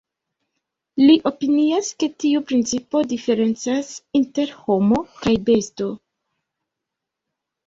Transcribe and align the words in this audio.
Li 1.01 1.17
opinias, 1.31 1.89
ke 2.03 2.09
tiu 2.23 2.41
principo 2.51 3.01
diferencas 3.11 3.93
inter 4.21 4.55
homo 4.63 5.03
kaj 5.21 5.37
besto. 5.53 5.91